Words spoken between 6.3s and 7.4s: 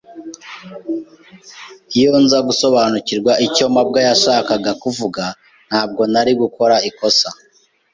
gukora ikosa.